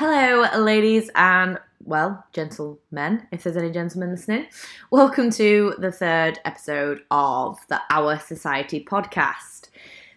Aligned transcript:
Hello, 0.00 0.46
ladies 0.56 1.10
and, 1.16 1.58
well, 1.82 2.24
gentlemen, 2.32 3.26
if 3.32 3.42
there's 3.42 3.56
any 3.56 3.72
gentlemen 3.72 4.12
listening. 4.12 4.46
Welcome 4.92 5.28
to 5.30 5.74
the 5.76 5.90
third 5.90 6.38
episode 6.44 7.00
of 7.10 7.58
the 7.66 7.80
Our 7.90 8.20
Society 8.20 8.84
podcast. 8.84 9.70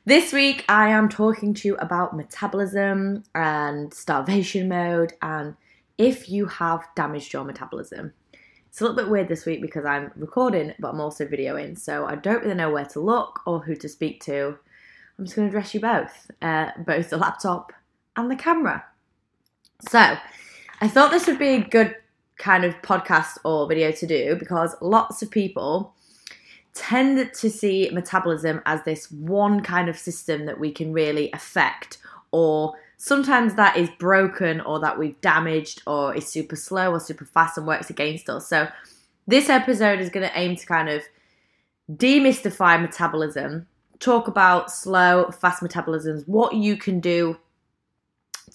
This 0.06 0.34
week, 0.34 0.66
I 0.70 0.90
am 0.90 1.10
talking 1.10 1.56
to 1.56 1.68
you 1.68 1.78
about 1.78 2.16
metabolism 2.16 3.24
and 3.34 3.92
starvation 3.92 4.70
mode 4.70 5.14
and 5.24 5.56
if 5.98 6.30
you 6.30 6.46
have 6.46 6.88
damaged 6.96 7.34
your 7.34 7.44
metabolism. 7.44 8.14
It's 8.68 8.82
a 8.82 8.84
little 8.84 8.98
bit 8.98 9.10
weird 9.10 9.30
this 9.30 9.48
week 9.48 9.64
because 9.64 9.86
I'm 9.86 10.12
recording, 10.16 10.76
but 10.78 10.90
I'm 10.90 11.02
also 11.02 11.26
videoing, 11.26 11.76
so 11.76 12.06
I 12.06 12.18
don't 12.18 12.44
really 12.44 12.54
know 12.54 12.70
where 12.70 12.86
to 12.86 13.00
look 13.00 13.40
or 13.48 13.62
who 13.62 13.76
to 13.78 13.90
speak 13.90 14.24
to. 14.26 14.60
I'm 15.18 15.26
just 15.26 15.36
going 15.36 15.50
to 15.50 15.58
address 15.58 15.74
you 15.74 15.80
both, 15.80 16.30
uh, 16.44 16.70
both 16.86 17.10
the 17.10 17.18
laptop 17.18 17.74
and 18.16 18.30
the 18.30 18.36
camera. 18.36 18.86
So, 19.90 20.18
I 20.80 20.88
thought 20.88 21.12
this 21.12 21.28
would 21.28 21.40
be 21.40 21.56
a 21.56 21.62
good 21.62 21.96
kind 22.38 22.66
of 22.66 22.74
podcast 22.82 23.38
or 23.46 23.68
video 23.68 23.92
to 23.92 24.08
do 24.08 24.36
because 24.36 24.76
lots 24.82 25.22
of 25.22 25.30
people 25.30 25.94
tend 26.74 27.32
to 27.34 27.50
see 27.50 27.90
metabolism 27.92 28.62
as 28.66 28.84
this 28.84 29.12
one 29.12 29.62
kind 29.62 29.90
of 29.90 29.98
system 29.98 30.46
that 30.46 30.60
we 30.60 30.72
can 30.72 30.94
really 30.94 31.30
affect, 31.34 31.98
or 32.32 32.74
sometimes 32.98 33.56
that 33.56 33.78
is 33.78 33.90
broken, 34.00 34.62
or 34.62 34.80
that 34.80 34.98
we've 34.98 35.20
damaged, 35.22 35.82
or 35.86 36.16
is 36.16 36.28
super 36.28 36.56
slow 36.56 36.92
or 36.92 37.00
super 37.00 37.26
fast 37.26 37.58
and 37.58 37.68
works 37.68 37.90
against 37.90 38.30
us. 38.30 38.48
So, 38.48 38.68
this 39.28 39.50
episode 39.50 40.00
is 40.00 40.10
going 40.10 40.28
to 40.28 40.40
aim 40.40 40.56
to 40.56 40.66
kind 40.66 40.90
of 40.90 41.04
demystify 41.92 42.82
metabolism, 42.82 43.68
talk 44.00 44.28
about 44.28 44.72
slow, 44.72 45.30
fast 45.32 45.62
metabolisms, 45.62 46.28
what 46.28 46.56
you 46.56 46.78
can 46.78 47.00
do 47.00 47.38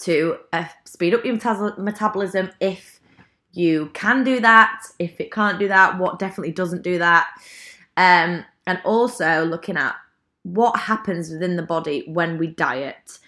to 0.00 0.38
uh, 0.52 0.66
speed 0.84 1.14
up 1.14 1.24
your 1.24 1.38
metabolism 1.78 2.50
if 2.60 3.00
you 3.52 3.91
can 3.95 4.22
do 4.22 4.41
that. 4.41 4.83
If 4.98 5.20
it 5.20 5.33
can't 5.33 5.58
do 5.58 5.69
that, 5.69 5.98
what 5.98 6.19
definitely 6.19 6.52
doesn't 6.52 6.83
do 6.83 6.98
that. 6.98 7.28
Um, 7.97 8.44
and 8.67 8.80
also 8.84 9.44
looking 9.44 9.77
at 9.77 9.94
what 10.42 10.78
happens 10.78 11.30
within 11.30 11.56
the 11.56 11.62
body 11.62 12.05
when 12.06 12.39
we 12.39 12.48
diet 12.48 13.19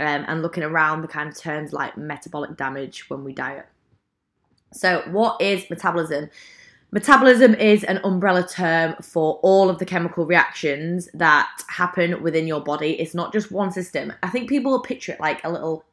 um, 0.00 0.24
and 0.26 0.42
looking 0.42 0.62
around 0.62 1.02
the 1.02 1.08
kind 1.08 1.28
of 1.28 1.36
terms 1.36 1.72
like 1.72 1.96
metabolic 1.96 2.56
damage 2.56 3.08
when 3.10 3.22
we 3.22 3.32
diet. 3.32 3.66
So, 4.72 5.02
what 5.10 5.40
is 5.40 5.68
metabolism? 5.70 6.28
Metabolism 6.92 7.54
is 7.54 7.84
an 7.84 8.00
umbrella 8.04 8.46
term 8.46 8.94
for 9.02 9.40
all 9.42 9.68
of 9.68 9.78
the 9.78 9.84
chemical 9.84 10.24
reactions 10.24 11.08
that 11.14 11.50
happen 11.68 12.22
within 12.22 12.46
your 12.46 12.60
body. 12.60 12.98
It's 13.00 13.14
not 13.14 13.32
just 13.32 13.50
one 13.50 13.72
system. 13.72 14.12
I 14.22 14.28
think 14.28 14.48
people 14.48 14.72
will 14.72 14.82
picture 14.82 15.12
it 15.12 15.20
like 15.20 15.42
a 15.44 15.50
little 15.50 15.84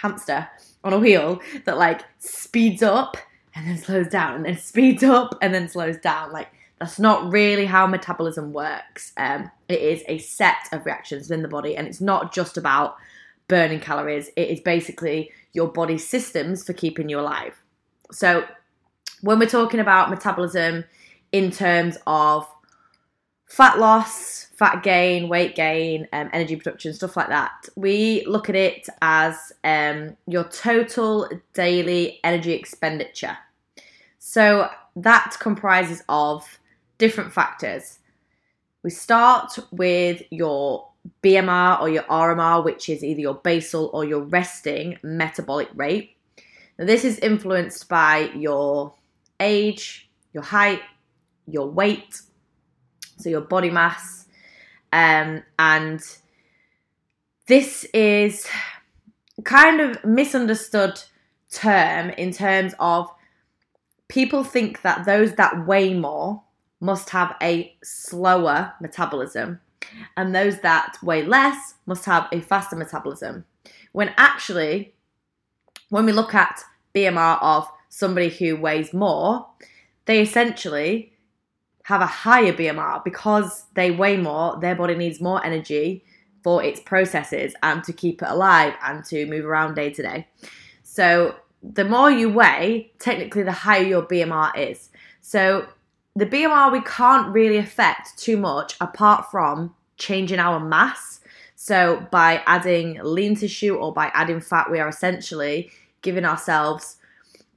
hamster 0.00 0.48
on 0.82 0.92
a 0.92 0.98
wheel 0.98 1.40
that 1.64 1.76
like 1.76 2.02
speeds 2.18 2.82
up 2.82 3.16
and 3.54 3.66
then 3.66 3.78
slows 3.78 4.08
down 4.08 4.36
and 4.36 4.44
then 4.46 4.56
speeds 4.58 5.02
up 5.02 5.36
and 5.42 5.52
then 5.52 5.68
slows 5.68 5.98
down. 5.98 6.32
Like 6.32 6.48
that's 6.78 6.98
not 6.98 7.30
really 7.30 7.66
how 7.66 7.86
metabolism 7.86 8.52
works. 8.52 9.12
Um, 9.16 9.50
it 9.68 9.80
is 9.80 10.02
a 10.08 10.18
set 10.18 10.68
of 10.72 10.86
reactions 10.86 11.28
within 11.28 11.42
the 11.42 11.48
body, 11.48 11.76
and 11.76 11.86
it's 11.86 12.00
not 12.00 12.32
just 12.32 12.56
about 12.56 12.96
burning 13.48 13.80
calories. 13.80 14.30
It 14.36 14.48
is 14.48 14.60
basically 14.60 15.30
your 15.52 15.68
body's 15.68 16.06
systems 16.06 16.64
for 16.64 16.72
keeping 16.72 17.08
you 17.08 17.20
alive. 17.20 17.60
So 18.12 18.44
when 19.20 19.38
we're 19.38 19.48
talking 19.48 19.80
about 19.80 20.08
metabolism 20.08 20.84
in 21.32 21.50
terms 21.50 21.98
of 22.06 22.48
fat 23.50 23.80
loss, 23.80 24.46
fat 24.54 24.82
gain, 24.84 25.28
weight 25.28 25.56
gain, 25.56 26.06
um, 26.12 26.30
energy 26.32 26.54
production, 26.54 26.94
stuff 26.94 27.16
like 27.16 27.28
that. 27.28 27.68
We 27.74 28.24
look 28.26 28.48
at 28.48 28.54
it 28.54 28.88
as 29.02 29.52
um, 29.64 30.16
your 30.28 30.44
total 30.44 31.28
daily 31.52 32.20
energy 32.22 32.52
expenditure. 32.52 33.36
So 34.20 34.70
that 34.94 35.36
comprises 35.40 36.04
of 36.08 36.60
different 36.98 37.32
factors. 37.32 37.98
We 38.84 38.90
start 38.90 39.58
with 39.72 40.22
your 40.30 40.86
BMR 41.22 41.80
or 41.80 41.88
your 41.88 42.04
RMR, 42.04 42.64
which 42.64 42.88
is 42.88 43.02
either 43.02 43.20
your 43.20 43.34
basal 43.34 43.90
or 43.92 44.04
your 44.04 44.20
resting 44.20 44.96
metabolic 45.02 45.68
rate. 45.74 46.16
Now, 46.78 46.86
this 46.86 47.04
is 47.04 47.18
influenced 47.18 47.88
by 47.88 48.30
your 48.36 48.94
age, 49.40 50.08
your 50.32 50.44
height, 50.44 50.82
your 51.46 51.68
weight, 51.68 52.20
so 53.20 53.28
your 53.28 53.40
body 53.40 53.70
mass. 53.70 54.26
Um, 54.92 55.42
and 55.58 56.00
this 57.46 57.84
is 57.94 58.46
kind 59.44 59.80
of 59.80 60.04
misunderstood 60.04 61.00
term 61.50 62.10
in 62.10 62.32
terms 62.32 62.74
of 62.78 63.10
people 64.08 64.44
think 64.44 64.82
that 64.82 65.04
those 65.04 65.34
that 65.34 65.66
weigh 65.66 65.94
more 65.94 66.42
must 66.80 67.10
have 67.10 67.36
a 67.42 67.74
slower 67.82 68.72
metabolism 68.80 69.60
and 70.16 70.34
those 70.34 70.60
that 70.60 70.96
weigh 71.02 71.24
less 71.24 71.74
must 71.86 72.04
have 72.04 72.28
a 72.32 72.40
faster 72.40 72.76
metabolism 72.76 73.44
when 73.92 74.12
actually 74.16 74.92
when 75.88 76.06
we 76.06 76.12
look 76.12 76.34
at 76.34 76.60
BMR 76.94 77.38
of 77.42 77.68
somebody 77.88 78.28
who 78.28 78.56
weighs 78.56 78.92
more 78.92 79.46
they 80.06 80.20
essentially 80.20 81.09
have 81.90 82.00
a 82.00 82.06
higher 82.06 82.52
BMR 82.52 83.02
because 83.02 83.64
they 83.74 83.90
weigh 83.90 84.16
more, 84.16 84.56
their 84.60 84.76
body 84.76 84.94
needs 84.94 85.20
more 85.20 85.44
energy 85.44 86.04
for 86.44 86.62
its 86.62 86.78
processes 86.78 87.52
and 87.64 87.82
to 87.82 87.92
keep 87.92 88.22
it 88.22 88.28
alive 88.28 88.74
and 88.84 89.04
to 89.06 89.26
move 89.26 89.44
around 89.44 89.74
day 89.74 89.90
to 89.90 90.02
day. 90.02 90.28
So 90.84 91.34
the 91.62 91.84
more 91.84 92.08
you 92.08 92.28
weigh, 92.30 92.92
technically 93.00 93.42
the 93.42 93.52
higher 93.52 93.82
your 93.82 94.02
BMR 94.02 94.56
is. 94.56 94.90
So 95.20 95.66
the 96.14 96.26
BMR 96.26 96.70
we 96.70 96.80
can't 96.82 97.34
really 97.34 97.56
affect 97.56 98.16
too 98.16 98.36
much 98.36 98.76
apart 98.80 99.28
from 99.28 99.74
changing 99.96 100.38
our 100.38 100.60
mass. 100.60 101.20
So 101.56 102.06
by 102.12 102.42
adding 102.46 103.00
lean 103.02 103.34
tissue 103.34 103.74
or 103.74 103.92
by 103.92 104.12
adding 104.14 104.40
fat, 104.40 104.70
we 104.70 104.78
are 104.78 104.88
essentially 104.88 105.72
giving 106.02 106.24
ourselves 106.24 106.98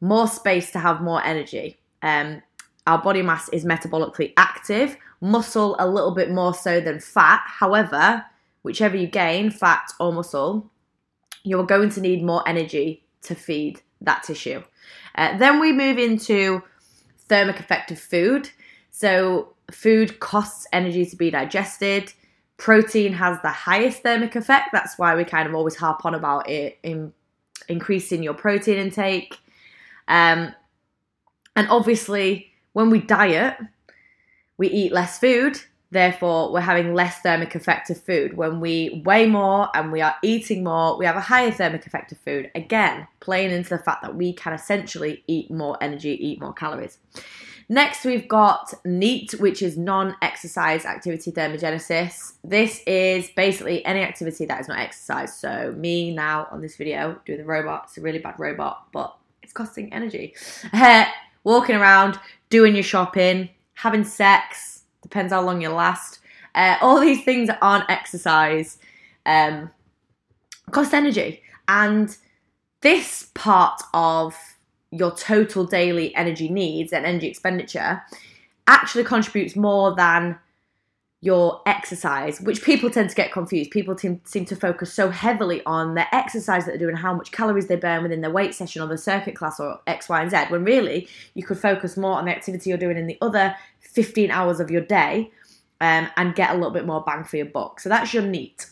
more 0.01 0.27
space 0.27 0.71
to 0.71 0.79
have 0.79 1.01
more 1.01 1.23
energy. 1.23 1.77
Um, 2.01 2.41
our 2.87 3.01
body 3.01 3.21
mass 3.21 3.49
is 3.49 3.65
metabolically 3.65 4.33
active, 4.37 4.97
muscle 5.21 5.75
a 5.79 5.87
little 5.87 6.11
bit 6.11 6.31
more 6.31 6.53
so 6.53 6.81
than 6.81 6.99
fat. 6.99 7.41
However, 7.45 8.25
whichever 8.63 8.97
you 8.97 9.07
gain, 9.07 9.51
fat 9.51 9.91
or 9.99 10.11
muscle, 10.11 10.69
you're 11.43 11.65
going 11.65 11.89
to 11.91 12.01
need 12.01 12.23
more 12.23 12.47
energy 12.47 13.05
to 13.23 13.35
feed 13.35 13.81
that 14.01 14.23
tissue. 14.23 14.61
Uh, 15.15 15.37
then 15.37 15.59
we 15.59 15.71
move 15.71 15.97
into 15.97 16.61
thermic 17.29 17.59
effect 17.59 17.91
of 17.91 17.99
food. 17.99 18.49
So, 18.91 19.53
food 19.71 20.19
costs 20.19 20.67
energy 20.73 21.05
to 21.05 21.15
be 21.15 21.31
digested. 21.31 22.11
Protein 22.57 23.13
has 23.13 23.41
the 23.41 23.49
highest 23.49 24.03
thermic 24.03 24.35
effect. 24.35 24.69
That's 24.71 24.97
why 24.97 25.15
we 25.15 25.23
kind 25.23 25.47
of 25.47 25.55
always 25.55 25.75
harp 25.75 26.05
on 26.05 26.15
about 26.15 26.49
it 26.49 26.79
in 26.83 27.13
increasing 27.69 28.23
your 28.23 28.33
protein 28.33 28.77
intake. 28.77 29.37
Um, 30.07 30.53
and 31.55 31.67
obviously, 31.69 32.52
when 32.73 32.89
we 32.89 32.99
diet, 32.99 33.57
we 34.57 34.67
eat 34.67 34.91
less 34.91 35.19
food, 35.19 35.59
therefore, 35.91 36.51
we're 36.51 36.59
having 36.59 36.93
less 36.93 37.19
thermic 37.19 37.55
effect 37.55 37.89
of 37.89 38.03
food. 38.03 38.35
When 38.35 38.59
we 38.59 39.01
weigh 39.05 39.27
more 39.27 39.69
and 39.75 39.91
we 39.91 40.01
are 40.01 40.15
eating 40.21 40.63
more, 40.63 40.97
we 40.97 41.05
have 41.05 41.15
a 41.15 41.21
higher 41.21 41.51
thermic 41.51 41.85
effect 41.85 42.11
of 42.11 42.17
food. 42.19 42.51
Again, 42.55 43.07
playing 43.19 43.51
into 43.51 43.69
the 43.69 43.77
fact 43.77 44.01
that 44.01 44.15
we 44.15 44.33
can 44.33 44.53
essentially 44.53 45.23
eat 45.27 45.49
more 45.49 45.77
energy, 45.81 46.09
eat 46.09 46.41
more 46.41 46.53
calories. 46.53 46.97
Next, 47.69 48.03
we've 48.03 48.27
got 48.27 48.73
NEAT, 48.83 49.35
which 49.39 49.61
is 49.61 49.77
non 49.77 50.15
exercise 50.21 50.85
activity 50.85 51.31
thermogenesis. 51.31 52.33
This 52.43 52.81
is 52.85 53.29
basically 53.35 53.85
any 53.85 54.01
activity 54.01 54.45
that 54.45 54.59
is 54.59 54.67
not 54.67 54.79
exercise. 54.79 55.37
So, 55.37 55.73
me 55.77 56.13
now 56.13 56.47
on 56.51 56.61
this 56.61 56.75
video 56.75 57.19
doing 57.25 57.39
the 57.39 57.45
robot, 57.45 57.85
it's 57.85 57.97
a 57.97 58.01
really 58.01 58.19
bad 58.19 58.35
robot, 58.37 58.87
but 58.91 59.15
it's 59.41 59.53
costing 59.53 59.93
energy. 59.93 60.35
walking 61.43 61.75
around, 61.75 62.19
doing 62.53 62.75
your 62.75 62.83
shopping, 62.83 63.49
having 63.73 64.03
sex, 64.03 64.83
depends 65.01 65.33
how 65.33 65.41
long 65.41 65.59
you 65.59 65.69
last. 65.69 66.19
Uh, 66.53 66.77
all 66.81 66.99
these 66.99 67.23
things 67.25 67.49
aren't 67.63 67.89
exercise, 67.89 68.77
um, 69.25 69.71
cost 70.69 70.93
energy. 70.93 71.41
And 71.67 72.15
this 72.81 73.31
part 73.33 73.81
of 73.95 74.37
your 74.91 75.15
total 75.15 75.65
daily 75.65 76.13
energy 76.13 76.47
needs 76.47 76.93
and 76.93 77.07
energy 77.07 77.25
expenditure 77.25 78.03
actually 78.67 79.03
contributes 79.03 79.55
more 79.55 79.95
than 79.95 80.37
your 81.23 81.61
exercise, 81.65 82.41
which 82.41 82.61
people 82.63 82.89
tend 82.89 83.09
to 83.09 83.15
get 83.15 83.31
confused. 83.31 83.71
People 83.71 83.97
seem, 83.97 84.19
seem 84.25 84.43
to 84.43 84.57
focus 84.57 84.91
so 84.91 85.09
heavily 85.09 85.61
on 85.65 85.95
their 85.95 86.09
exercise 86.11 86.65
that 86.65 86.71
they're 86.71 86.77
doing, 86.77 86.97
how 86.97 87.13
much 87.13 87.31
calories 87.31 87.67
they 87.67 87.77
burn 87.77 88.03
within 88.03 88.19
their 88.19 88.29
weight 88.29 88.53
session 88.53 88.81
or 88.81 88.87
the 88.87 88.97
circuit 88.97 89.33
class 89.33 89.57
or 89.57 89.79
X, 89.87 90.09
Y, 90.09 90.21
and 90.21 90.29
Z, 90.29 90.37
when 90.49 90.65
really 90.65 91.07
you 91.33 91.41
could 91.41 91.57
focus 91.57 91.95
more 91.95 92.17
on 92.17 92.25
the 92.25 92.31
activity 92.31 92.69
you're 92.69 92.77
doing 92.77 92.97
in 92.97 93.07
the 93.07 93.17
other 93.21 93.55
15 93.79 94.31
hours 94.31 94.59
of 94.59 94.69
your 94.69 94.81
day 94.81 95.31
um, 95.79 96.09
and 96.17 96.35
get 96.35 96.49
a 96.49 96.55
little 96.55 96.71
bit 96.71 96.85
more 96.85 97.01
bang 97.05 97.23
for 97.23 97.37
your 97.37 97.45
buck. 97.45 97.79
So 97.79 97.87
that's 97.87 98.13
your 98.13 98.23
NEAT. 98.23 98.65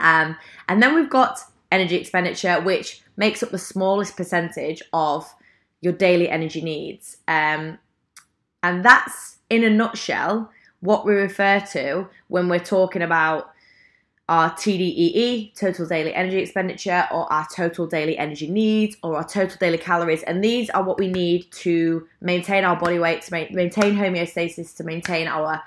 Um, 0.00 0.36
and 0.68 0.82
then 0.82 0.92
we've 0.92 1.08
got 1.08 1.38
energy 1.70 1.94
expenditure, 1.94 2.60
which 2.60 3.00
makes 3.16 3.44
up 3.44 3.50
the 3.50 3.58
smallest 3.58 4.16
percentage 4.16 4.82
of 4.92 5.32
your 5.80 5.92
daily 5.92 6.28
energy 6.28 6.62
needs. 6.62 7.18
Um, 7.28 7.78
and 8.64 8.84
that's, 8.84 9.36
in 9.48 9.62
a 9.62 9.70
nutshell, 9.70 10.50
what 10.82 11.06
we 11.06 11.14
refer 11.14 11.60
to 11.60 12.08
when 12.28 12.48
we're 12.48 12.58
talking 12.58 13.02
about 13.02 13.52
our 14.28 14.50
TDEE, 14.50 15.54
total 15.54 15.86
daily 15.86 16.14
energy 16.14 16.38
expenditure, 16.38 17.06
or 17.12 17.32
our 17.32 17.46
total 17.54 17.86
daily 17.86 18.16
energy 18.18 18.48
needs, 18.48 18.96
or 19.02 19.16
our 19.16 19.24
total 19.24 19.56
daily 19.58 19.78
calories. 19.78 20.22
And 20.24 20.42
these 20.42 20.70
are 20.70 20.82
what 20.82 20.98
we 20.98 21.08
need 21.08 21.50
to 21.52 22.06
maintain 22.20 22.64
our 22.64 22.76
body 22.76 22.98
weight, 22.98 23.22
to 23.22 23.32
maintain 23.52 23.94
homeostasis, 23.94 24.76
to 24.76 24.84
maintain 24.84 25.28
our 25.28 25.62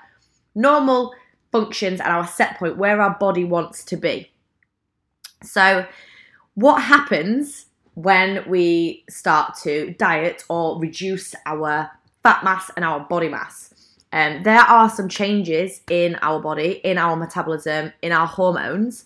normal 0.54 1.14
functions 1.52 2.00
and 2.00 2.08
our 2.08 2.26
set 2.26 2.58
point 2.58 2.76
where 2.76 3.00
our 3.00 3.16
body 3.18 3.44
wants 3.44 3.84
to 3.84 3.96
be. 3.96 4.30
So, 5.42 5.86
what 6.54 6.82
happens 6.82 7.66
when 7.94 8.48
we 8.48 9.04
start 9.08 9.54
to 9.62 9.92
diet 9.92 10.44
or 10.48 10.78
reduce 10.78 11.34
our 11.46 11.90
fat 12.22 12.44
mass 12.44 12.70
and 12.76 12.84
our 12.84 13.00
body 13.00 13.28
mass? 13.28 13.75
Um, 14.16 14.44
there 14.44 14.60
are 14.60 14.88
some 14.88 15.10
changes 15.10 15.82
in 15.90 16.14
our 16.22 16.40
body, 16.40 16.80
in 16.82 16.96
our 16.96 17.16
metabolism, 17.16 17.92
in 18.00 18.12
our 18.12 18.26
hormones, 18.26 19.04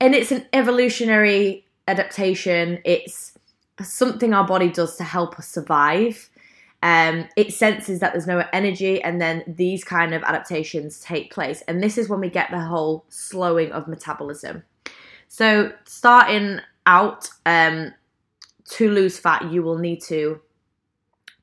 and 0.00 0.14
it's 0.14 0.32
an 0.32 0.46
evolutionary 0.54 1.66
adaptation. 1.86 2.78
It's 2.86 3.38
something 3.82 4.32
our 4.32 4.46
body 4.46 4.70
does 4.70 4.96
to 4.96 5.04
help 5.04 5.38
us 5.38 5.46
survive. 5.46 6.30
Um, 6.82 7.28
it 7.36 7.52
senses 7.52 8.00
that 8.00 8.14
there's 8.14 8.26
no 8.26 8.42
energy, 8.54 9.02
and 9.02 9.20
then 9.20 9.44
these 9.46 9.84
kind 9.84 10.14
of 10.14 10.22
adaptations 10.22 11.00
take 11.00 11.30
place. 11.30 11.62
And 11.68 11.82
this 11.82 11.98
is 11.98 12.08
when 12.08 12.20
we 12.20 12.30
get 12.30 12.50
the 12.50 12.60
whole 12.60 13.04
slowing 13.10 13.72
of 13.72 13.88
metabolism. 13.88 14.62
So, 15.28 15.70
starting 15.84 16.60
out 16.86 17.28
um, 17.44 17.92
to 18.70 18.90
lose 18.90 19.18
fat, 19.18 19.52
you 19.52 19.62
will 19.62 19.76
need 19.76 20.00
to 20.04 20.40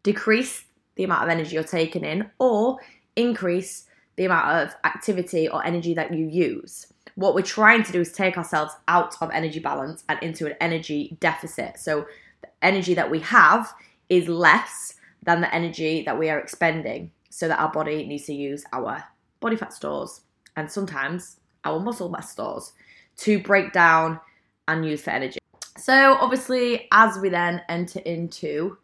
decrease 0.01 0.63
the 0.97 1.03
amount 1.03 1.23
of 1.23 1.29
energy 1.29 1.55
you're 1.55 1.63
taking 1.63 2.03
in 2.03 2.29
or 2.39 2.77
increase 3.15 3.85
the 4.17 4.25
amount 4.25 4.49
of 4.49 4.75
activity 4.83 5.47
or 5.47 5.65
energy 5.65 5.93
that 5.93 6.13
you 6.13 6.27
use. 6.27 6.87
What 7.15 7.33
we're 7.33 7.41
trying 7.41 7.83
to 7.83 7.91
do 7.91 8.01
is 8.01 8.11
take 8.11 8.37
ourselves 8.37 8.73
out 8.87 9.15
of 9.21 9.31
energy 9.31 9.59
balance 9.59 10.03
and 10.09 10.21
into 10.21 10.45
an 10.47 10.55
energy 10.59 11.17
deficit. 11.19 11.79
So 11.79 12.05
the 12.41 12.49
energy 12.61 12.93
that 12.95 13.09
we 13.09 13.19
have 13.21 13.73
is 14.09 14.27
less 14.27 14.95
than 15.23 15.41
the 15.41 15.53
energy 15.53 16.03
that 16.03 16.17
we 16.17 16.29
are 16.29 16.39
expending, 16.39 17.11
so 17.29 17.47
that 17.47 17.59
our 17.59 17.71
body 17.71 18.05
needs 18.05 18.25
to 18.25 18.33
use 18.33 18.65
our 18.73 19.03
body 19.39 19.55
fat 19.55 19.73
stores 19.73 20.21
and 20.55 20.71
sometimes 20.71 21.39
our 21.63 21.79
muscle 21.79 22.09
mass 22.09 22.31
stores 22.31 22.73
to 23.17 23.39
break 23.39 23.73
down 23.73 24.19
and 24.67 24.85
use 24.85 25.01
for 25.01 25.11
energy. 25.11 25.39
So, 25.77 26.17
obviously, 26.19 26.87
as 26.91 27.19
we 27.19 27.29
then 27.29 27.61
enter 27.69 27.99
into 27.99 28.77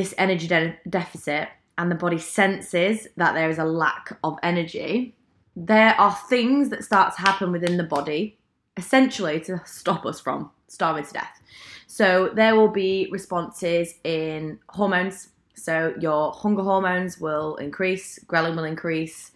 this 0.00 0.14
energy 0.16 0.48
de- 0.48 0.76
deficit 0.88 1.48
and 1.76 1.90
the 1.90 1.94
body 1.94 2.18
senses 2.18 3.06
that 3.16 3.34
there 3.34 3.50
is 3.50 3.58
a 3.58 3.64
lack 3.64 4.16
of 4.24 4.38
energy, 4.42 5.14
there 5.54 5.94
are 6.00 6.16
things 6.28 6.70
that 6.70 6.82
start 6.82 7.14
to 7.14 7.20
happen 7.20 7.52
within 7.52 7.76
the 7.76 7.84
body 7.84 8.38
essentially 8.78 9.40
to 9.40 9.60
stop 9.66 10.06
us 10.06 10.18
from 10.18 10.50
starving 10.68 11.04
to 11.04 11.12
death. 11.12 11.42
So 11.86 12.30
there 12.34 12.56
will 12.56 12.68
be 12.68 13.08
responses 13.10 13.94
in 14.04 14.58
hormones. 14.70 15.28
So 15.54 15.94
your 16.00 16.32
hunger 16.32 16.62
hormones 16.62 17.20
will 17.20 17.56
increase, 17.56 18.18
ghrelin 18.26 18.56
will 18.56 18.64
increase 18.64 19.32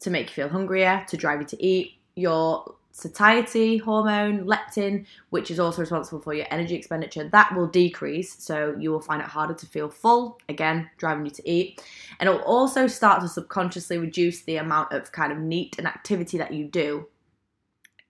to 0.00 0.10
make 0.10 0.26
you 0.28 0.34
feel 0.34 0.48
hungrier, 0.48 1.04
to 1.08 1.16
drive 1.16 1.40
you 1.42 1.46
to 1.46 1.64
eat. 1.64 1.94
Your 2.16 2.74
satiety 2.90 3.78
hormone, 3.78 4.44
leptin, 4.44 5.06
which 5.30 5.50
is 5.50 5.60
also 5.60 5.82
responsible 5.82 6.20
for 6.20 6.34
your 6.34 6.46
energy 6.50 6.74
expenditure, 6.74 7.28
that 7.28 7.54
will 7.54 7.66
decrease. 7.66 8.42
So 8.42 8.74
you 8.78 8.90
will 8.90 9.00
find 9.00 9.22
it 9.22 9.28
harder 9.28 9.54
to 9.54 9.66
feel 9.66 9.88
full, 9.88 10.38
again, 10.48 10.90
driving 10.96 11.24
you 11.24 11.30
to 11.32 11.50
eat. 11.50 11.82
And 12.18 12.28
it'll 12.28 12.42
also 12.42 12.86
start 12.86 13.20
to 13.22 13.28
subconsciously 13.28 13.98
reduce 13.98 14.42
the 14.42 14.56
amount 14.56 14.92
of 14.92 15.12
kind 15.12 15.32
of 15.32 15.38
NEAT 15.38 15.76
and 15.78 15.86
activity 15.86 16.38
that 16.38 16.52
you 16.52 16.64
do 16.64 17.06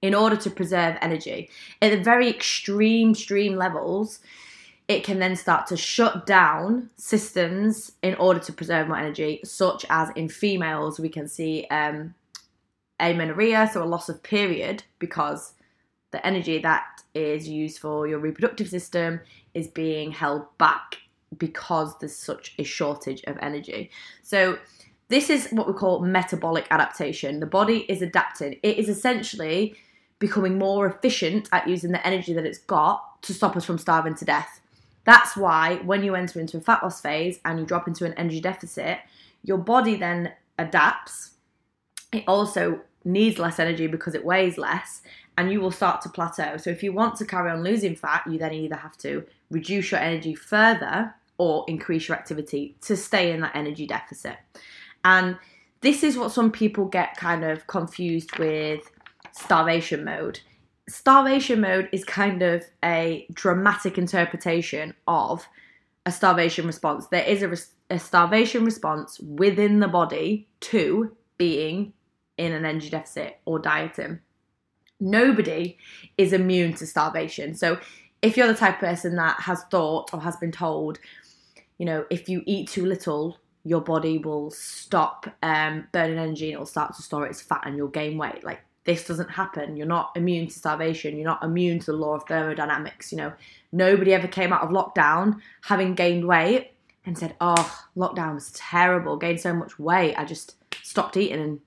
in 0.00 0.14
order 0.14 0.36
to 0.36 0.50
preserve 0.50 0.96
energy. 1.02 1.50
At 1.82 1.90
the 1.90 2.02
very 2.02 2.28
extreme, 2.28 3.10
extreme 3.10 3.56
levels, 3.56 4.20
it 4.86 5.04
can 5.04 5.18
then 5.18 5.36
start 5.36 5.66
to 5.66 5.76
shut 5.76 6.24
down 6.24 6.88
systems 6.96 7.92
in 8.02 8.14
order 8.14 8.40
to 8.40 8.52
preserve 8.52 8.88
more 8.88 8.96
energy, 8.96 9.40
such 9.44 9.84
as 9.90 10.08
in 10.16 10.28
females, 10.28 10.98
we 10.98 11.10
can 11.10 11.28
see 11.28 11.66
um, 11.70 12.14
amenorrhea, 13.00 13.68
so 13.72 13.82
a 13.82 13.84
loss 13.84 14.08
of 14.08 14.22
period, 14.22 14.82
because 14.98 15.54
the 16.10 16.24
energy 16.26 16.58
that 16.58 17.02
is 17.14 17.48
used 17.48 17.78
for 17.78 18.06
your 18.06 18.18
reproductive 18.18 18.68
system 18.68 19.20
is 19.54 19.68
being 19.68 20.10
held 20.10 20.46
back 20.58 20.96
because 21.36 21.98
there's 21.98 22.16
such 22.16 22.54
a 22.58 22.64
shortage 22.64 23.22
of 23.26 23.36
energy. 23.42 23.90
So, 24.22 24.58
this 25.08 25.30
is 25.30 25.48
what 25.50 25.66
we 25.66 25.72
call 25.72 26.00
metabolic 26.00 26.66
adaptation. 26.70 27.40
The 27.40 27.46
body 27.46 27.78
is 27.88 28.02
adapting, 28.02 28.58
it 28.62 28.78
is 28.78 28.88
essentially 28.88 29.74
becoming 30.18 30.58
more 30.58 30.86
efficient 30.86 31.48
at 31.52 31.68
using 31.68 31.92
the 31.92 32.06
energy 32.06 32.32
that 32.32 32.44
it's 32.44 32.58
got 32.58 33.22
to 33.22 33.32
stop 33.32 33.56
us 33.56 33.64
from 33.64 33.78
starving 33.78 34.14
to 34.16 34.24
death. 34.24 34.60
That's 35.04 35.36
why 35.36 35.76
when 35.76 36.02
you 36.02 36.14
enter 36.14 36.40
into 36.40 36.58
a 36.58 36.60
fat 36.60 36.82
loss 36.82 37.00
phase 37.00 37.40
and 37.44 37.58
you 37.58 37.64
drop 37.64 37.88
into 37.88 38.04
an 38.04 38.12
energy 38.14 38.40
deficit, 38.40 38.98
your 39.42 39.58
body 39.58 39.96
then 39.96 40.32
adapts. 40.58 41.30
It 42.12 42.24
also 42.26 42.80
needs 43.04 43.38
less 43.38 43.58
energy 43.58 43.86
because 43.86 44.14
it 44.14 44.24
weighs 44.24 44.58
less 44.58 45.02
and 45.36 45.52
you 45.52 45.60
will 45.60 45.70
start 45.70 46.00
to 46.02 46.08
plateau. 46.08 46.56
So 46.56 46.70
if 46.70 46.82
you 46.82 46.92
want 46.92 47.16
to 47.16 47.24
carry 47.24 47.50
on 47.50 47.62
losing 47.62 47.94
fat, 47.94 48.24
you 48.28 48.38
then 48.38 48.52
either 48.52 48.76
have 48.76 48.96
to 48.98 49.24
reduce 49.50 49.90
your 49.90 50.00
energy 50.00 50.34
further 50.34 51.14
or 51.38 51.64
increase 51.68 52.08
your 52.08 52.16
activity 52.16 52.76
to 52.82 52.96
stay 52.96 53.30
in 53.32 53.40
that 53.40 53.54
energy 53.54 53.86
deficit. 53.86 54.36
And 55.04 55.38
this 55.80 56.02
is 56.02 56.18
what 56.18 56.32
some 56.32 56.50
people 56.50 56.86
get 56.86 57.16
kind 57.16 57.44
of 57.44 57.66
confused 57.68 58.36
with 58.38 58.90
starvation 59.32 60.04
mode. 60.04 60.40
Starvation 60.88 61.60
mode 61.60 61.88
is 61.92 62.04
kind 62.04 62.42
of 62.42 62.64
a 62.84 63.26
dramatic 63.32 63.96
interpretation 63.96 64.94
of 65.06 65.46
a 66.04 66.10
starvation 66.10 66.66
response. 66.66 67.06
There 67.06 67.22
is 67.22 67.42
a, 67.42 67.94
a 67.94 67.98
starvation 67.98 68.64
response 68.64 69.20
within 69.20 69.78
the 69.78 69.88
body 69.88 70.48
to 70.60 71.14
being 71.36 71.92
in 72.38 72.52
an 72.52 72.64
energy 72.64 72.88
deficit 72.88 73.38
or 73.44 73.58
dieting. 73.58 74.20
Nobody 75.00 75.76
is 76.16 76.32
immune 76.32 76.74
to 76.74 76.86
starvation. 76.86 77.54
So 77.54 77.78
if 78.22 78.36
you're 78.36 78.48
the 78.48 78.54
type 78.54 78.74
of 78.74 78.80
person 78.80 79.16
that 79.16 79.40
has 79.40 79.62
thought 79.70 80.12
or 80.12 80.20
has 80.20 80.36
been 80.36 80.52
told, 80.52 80.98
you 81.78 81.86
know, 81.86 82.04
if 82.10 82.28
you 82.28 82.42
eat 82.46 82.68
too 82.68 82.86
little, 82.86 83.38
your 83.64 83.80
body 83.80 84.18
will 84.18 84.50
stop 84.50 85.26
um, 85.42 85.86
burning 85.92 86.18
energy 86.18 86.46
and 86.46 86.54
it'll 86.54 86.66
start 86.66 86.94
to 86.96 87.02
store 87.02 87.26
its 87.26 87.40
fat 87.40 87.62
and 87.64 87.76
you'll 87.76 87.88
gain 87.88 88.18
weight. 88.18 88.42
Like 88.42 88.60
this 88.84 89.06
doesn't 89.06 89.30
happen. 89.30 89.76
You're 89.76 89.86
not 89.86 90.12
immune 90.16 90.48
to 90.48 90.58
starvation. 90.58 91.16
You're 91.16 91.26
not 91.26 91.44
immune 91.44 91.78
to 91.80 91.86
the 91.86 91.98
law 91.98 92.14
of 92.14 92.24
thermodynamics. 92.24 93.12
You 93.12 93.18
know, 93.18 93.32
nobody 93.70 94.14
ever 94.14 94.26
came 94.26 94.52
out 94.52 94.62
of 94.62 94.70
lockdown 94.70 95.40
having 95.62 95.94
gained 95.94 96.26
weight 96.26 96.72
and 97.04 97.16
said, 97.16 97.36
"Oh, 97.40 97.86
lockdown 97.96 98.34
was 98.34 98.50
terrible. 98.52 99.16
Gained 99.16 99.40
so 99.40 99.52
much 99.52 99.78
weight. 99.78 100.14
I 100.16 100.24
just 100.24 100.56
stopped 100.82 101.16
eating 101.16 101.40
and 101.40 101.60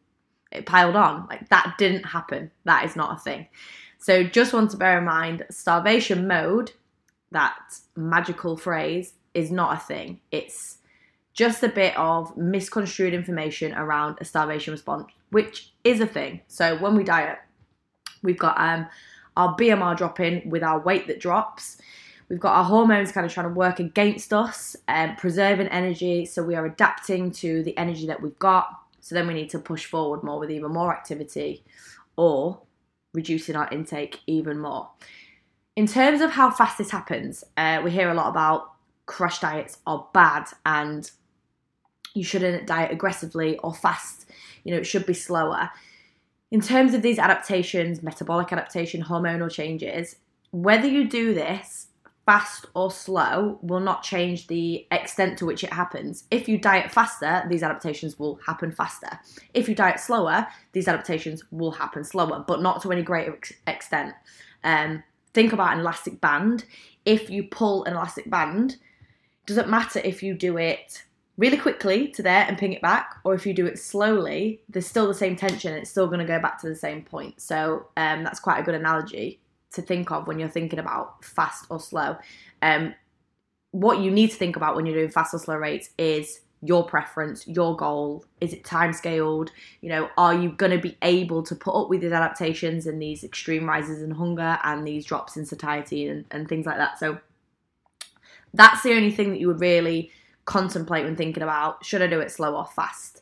it 0.51 0.65
piled 0.65 0.95
on. 0.95 1.27
Like 1.29 1.49
that 1.49 1.75
didn't 1.77 2.03
happen. 2.03 2.51
That 2.65 2.85
is 2.85 2.95
not 2.95 3.17
a 3.17 3.19
thing. 3.19 3.47
So 3.97 4.23
just 4.23 4.53
want 4.53 4.71
to 4.71 4.77
bear 4.77 4.97
in 4.97 5.05
mind 5.05 5.45
starvation 5.51 6.27
mode, 6.27 6.71
that 7.31 7.55
magical 7.95 8.57
phrase, 8.57 9.13
is 9.33 9.51
not 9.51 9.77
a 9.77 9.79
thing. 9.79 10.19
It's 10.31 10.79
just 11.33 11.63
a 11.63 11.69
bit 11.69 11.95
of 11.97 12.35
misconstrued 12.35 13.13
information 13.13 13.73
around 13.73 14.17
a 14.19 14.25
starvation 14.25 14.73
response, 14.73 15.05
which 15.29 15.71
is 15.83 16.01
a 16.01 16.07
thing. 16.07 16.41
So 16.47 16.77
when 16.77 16.95
we 16.95 17.03
diet, 17.03 17.39
we've 18.21 18.39
got 18.39 18.59
um, 18.59 18.87
our 19.37 19.55
BMR 19.55 19.95
dropping 19.95 20.49
with 20.49 20.63
our 20.63 20.79
weight 20.79 21.07
that 21.07 21.19
drops. 21.19 21.77
We've 22.27 22.39
got 22.39 22.55
our 22.55 22.63
hormones 22.63 23.11
kind 23.11 23.25
of 23.25 23.31
trying 23.31 23.47
to 23.47 23.53
work 23.53 23.79
against 23.79 24.33
us 24.33 24.75
and 24.87 25.11
um, 25.11 25.17
preserving 25.17 25.67
energy. 25.67 26.25
So 26.25 26.43
we 26.43 26.55
are 26.55 26.65
adapting 26.65 27.31
to 27.33 27.63
the 27.63 27.77
energy 27.77 28.07
that 28.07 28.21
we've 28.21 28.39
got 28.39 28.80
so 29.01 29.15
then 29.15 29.27
we 29.27 29.33
need 29.33 29.49
to 29.49 29.59
push 29.59 29.85
forward 29.85 30.23
more 30.23 30.39
with 30.39 30.51
even 30.51 30.71
more 30.71 30.93
activity 30.93 31.65
or 32.15 32.61
reducing 33.13 33.55
our 33.55 33.67
intake 33.69 34.19
even 34.27 34.59
more. 34.59 34.89
In 35.75 35.87
terms 35.87 36.21
of 36.21 36.31
how 36.31 36.51
fast 36.51 36.77
this 36.77 36.91
happens, 36.91 37.43
uh, 37.57 37.81
we 37.83 37.91
hear 37.91 38.09
a 38.09 38.13
lot 38.13 38.29
about 38.29 38.73
crash 39.05 39.39
diets 39.39 39.79
are 39.85 40.07
bad 40.13 40.45
and 40.65 41.09
you 42.13 42.23
shouldn't 42.23 42.67
diet 42.67 42.91
aggressively 42.91 43.57
or 43.59 43.73
fast. 43.73 44.29
You 44.63 44.71
know, 44.71 44.79
it 44.79 44.85
should 44.85 45.05
be 45.05 45.13
slower. 45.13 45.69
In 46.51 46.61
terms 46.61 46.93
of 46.93 47.01
these 47.01 47.17
adaptations, 47.17 48.03
metabolic 48.03 48.51
adaptation, 48.51 49.03
hormonal 49.03 49.51
changes, 49.51 50.17
whether 50.51 50.87
you 50.87 51.07
do 51.07 51.33
this 51.33 51.87
fast 52.31 52.65
or 52.75 52.89
slow 52.89 53.59
will 53.61 53.81
not 53.81 54.03
change 54.03 54.47
the 54.47 54.87
extent 54.89 55.37
to 55.37 55.45
which 55.45 55.65
it 55.65 55.73
happens. 55.73 56.23
If 56.31 56.47
you 56.47 56.57
diet 56.57 56.89
faster, 56.89 57.43
these 57.49 57.61
adaptations 57.61 58.17
will 58.17 58.39
happen 58.47 58.71
faster. 58.71 59.19
If 59.53 59.67
you 59.67 59.75
diet 59.75 59.99
slower, 59.99 60.47
these 60.71 60.87
adaptations 60.87 61.43
will 61.51 61.71
happen 61.71 62.05
slower, 62.05 62.45
but 62.47 62.61
not 62.61 62.81
to 62.83 62.91
any 62.93 63.01
greater 63.01 63.33
ex- 63.33 63.51
extent. 63.67 64.13
Um, 64.63 65.03
think 65.33 65.51
about 65.51 65.73
an 65.73 65.81
elastic 65.81 66.21
band. 66.21 66.63
If 67.03 67.29
you 67.29 67.43
pull 67.43 67.83
an 67.83 67.95
elastic 67.95 68.29
band, 68.29 68.77
doesn't 69.45 69.67
matter 69.67 69.99
if 70.01 70.23
you 70.23 70.33
do 70.33 70.55
it 70.57 71.03
really 71.37 71.57
quickly 71.57 72.07
to 72.11 72.23
there 72.23 72.45
and 72.47 72.57
ping 72.57 72.71
it 72.71 72.81
back, 72.81 73.17
or 73.25 73.35
if 73.35 73.45
you 73.45 73.53
do 73.53 73.65
it 73.65 73.77
slowly, 73.77 74.61
there's 74.69 74.87
still 74.87 75.09
the 75.09 75.13
same 75.13 75.35
tension. 75.35 75.73
It's 75.73 75.89
still 75.89 76.07
going 76.07 76.19
to 76.19 76.25
go 76.25 76.39
back 76.39 76.61
to 76.61 76.69
the 76.69 76.75
same 76.77 77.03
point. 77.03 77.41
So 77.41 77.87
um, 77.97 78.23
that's 78.23 78.39
quite 78.39 78.61
a 78.61 78.63
good 78.63 78.75
analogy 78.75 79.40
to 79.73 79.81
think 79.81 80.11
of 80.11 80.27
when 80.27 80.39
you're 80.39 80.49
thinking 80.49 80.79
about 80.79 81.23
fast 81.23 81.65
or 81.69 81.79
slow. 81.79 82.17
Um, 82.61 82.93
what 83.71 83.99
you 83.99 84.11
need 84.11 84.31
to 84.31 84.35
think 84.35 84.55
about 84.55 84.75
when 84.75 84.85
you're 84.85 84.95
doing 84.95 85.09
fast 85.09 85.33
or 85.33 85.39
slow 85.39 85.55
rates 85.55 85.89
is 85.97 86.41
your 86.61 86.85
preference, 86.85 87.47
your 87.47 87.75
goal. 87.75 88.23
Is 88.39 88.53
it 88.53 88.63
time 88.63 88.93
scaled? 88.93 89.51
You 89.81 89.89
know, 89.89 90.09
are 90.17 90.33
you 90.33 90.51
going 90.51 90.71
to 90.71 90.77
be 90.77 90.97
able 91.01 91.41
to 91.43 91.55
put 91.55 91.73
up 91.73 91.89
with 91.89 92.01
these 92.01 92.11
adaptations 92.11 92.85
and 92.85 93.01
these 93.01 93.23
extreme 93.23 93.67
rises 93.67 94.01
in 94.01 94.11
hunger 94.11 94.59
and 94.63 94.85
these 94.85 95.05
drops 95.05 95.37
in 95.37 95.45
satiety 95.45 96.07
and, 96.07 96.25
and 96.31 96.47
things 96.47 96.65
like 96.65 96.77
that? 96.77 96.99
So 96.99 97.19
that's 98.53 98.83
the 98.83 98.93
only 98.93 99.11
thing 99.11 99.31
that 99.31 99.39
you 99.39 99.47
would 99.47 99.61
really 99.61 100.11
contemplate 100.45 101.05
when 101.05 101.15
thinking 101.15 101.43
about 101.43 101.83
should 101.85 102.01
I 102.01 102.07
do 102.07 102.19
it 102.19 102.31
slow 102.31 102.55
or 102.55 102.65
fast. 102.65 103.21